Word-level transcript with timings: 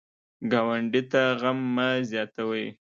ګاونډي 0.51 1.01
ته 1.11 1.21
غم 1.39 1.59
مه 1.75 1.87
زیاتوئ 2.09 2.65